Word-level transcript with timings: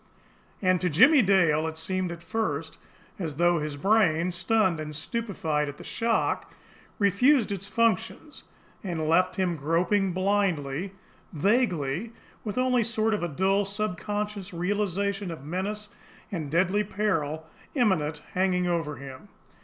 And 0.63 0.81
to 0.81 0.89
Jimmie 0.89 1.21
Dale 1.21 1.67
it 1.67 1.77
seemed 1.77 2.11
at 2.11 2.23
first 2.23 2.79
as 3.19 3.35
though 3.35 3.59
his 3.59 3.77
brain, 3.77 4.31
stunned 4.31 4.79
and 4.79 4.95
stupefied 4.95 5.69
at 5.69 5.77
the 5.77 5.83
shock, 5.83 6.51
refused 6.97 7.51
its 7.51 7.67
functions, 7.67 8.45
and 8.83 9.07
left 9.07 9.35
him 9.35 9.55
groping 9.55 10.11
blindly, 10.11 10.93
vaguely, 11.33 12.13
with 12.43 12.57
only 12.57 12.81
a 12.81 12.85
sort 12.85 13.13
of 13.13 13.35
dull, 13.35 13.63
subconscious 13.63 14.55
realisation 14.55 15.29
of 15.29 15.45
menace 15.45 15.89
and 16.31 16.47
a 16.47 16.49
deadly 16.49 16.83
peril, 16.83 17.45
imminent, 17.75 18.23
hanging 18.33 18.65
over 18.65 18.95
him. 18.95 19.27